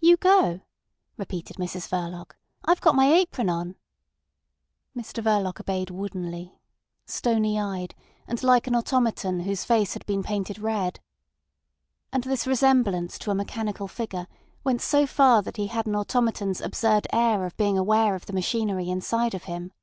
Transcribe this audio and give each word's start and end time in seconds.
"You 0.00 0.16
go," 0.16 0.62
repeated 1.18 1.58
Mrs 1.58 1.90
Verloc. 1.90 2.36
"I've 2.64 2.80
got 2.80 2.94
my 2.94 3.12
apron 3.12 3.50
on." 3.50 3.76
Mr 4.96 5.22
Verloc 5.22 5.60
obeyed 5.60 5.90
woodenly, 5.90 6.58
stony 7.04 7.60
eyed, 7.60 7.94
and 8.26 8.42
like 8.42 8.66
an 8.66 8.74
automaton 8.74 9.40
whose 9.40 9.66
face 9.66 9.92
had 9.92 10.06
been 10.06 10.22
painted 10.22 10.58
red. 10.58 11.00
And 12.14 12.24
this 12.24 12.46
resemblance 12.46 13.18
to 13.18 13.30
a 13.30 13.34
mechanical 13.34 13.88
figure 13.88 14.26
went 14.64 14.80
so 14.80 15.06
far 15.06 15.42
that 15.42 15.58
he 15.58 15.66
had 15.66 15.86
an 15.86 15.96
automaton's 15.96 16.62
absurd 16.62 17.06
air 17.12 17.44
of 17.44 17.54
being 17.58 17.76
aware 17.76 18.14
of 18.14 18.24
the 18.24 18.32
machinery 18.32 18.88
inside 18.88 19.34
of 19.34 19.44
him. 19.44 19.74